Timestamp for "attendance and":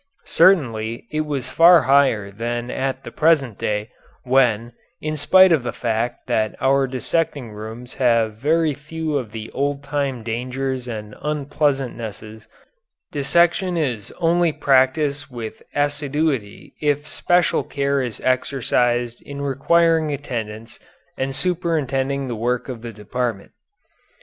20.11-21.35